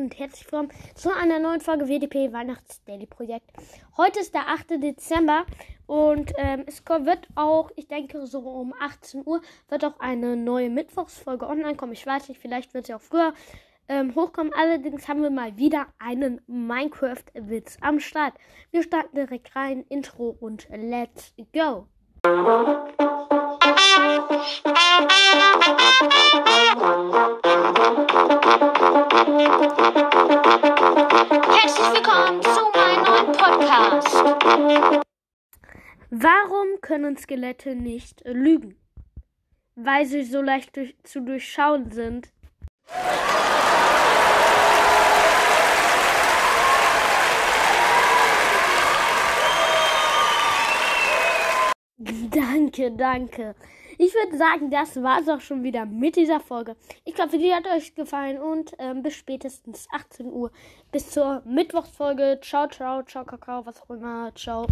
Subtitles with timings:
[0.00, 3.50] und herzlich willkommen zu einer neuen Folge WDP Weihnachts Daily Projekt.
[3.98, 4.82] Heute ist der 8.
[4.82, 5.44] Dezember
[5.86, 10.70] und ähm, es wird auch, ich denke so um 18 Uhr, wird auch eine neue
[10.70, 11.92] Mittwochsfolge online kommen.
[11.92, 13.34] Ich weiß nicht, vielleicht wird sie auch früher
[13.88, 14.54] ähm, hochkommen.
[14.54, 18.32] Allerdings haben wir mal wieder einen Minecraft-Witz am Start.
[18.70, 21.86] Wir starten direkt rein, Intro und let's go.
[29.40, 29.56] Herzlich
[31.94, 34.14] willkommen zu meinem neuen Podcast.
[36.10, 38.76] Warum können Skelette nicht lügen?
[39.76, 42.28] Weil sie so leicht durch, zu durchschauen sind.
[52.70, 53.54] Danke, danke.
[53.98, 56.76] Ich würde sagen, das war es auch schon wieder mit dieser Folge.
[57.04, 60.52] Ich hoffe, die hat euch gefallen und ähm, bis spätestens 18 Uhr.
[60.92, 62.38] Bis zur Mittwochsfolge.
[62.40, 64.32] Ciao, ciao, ciao, Kakao, was auch immer.
[64.36, 64.66] Ciao.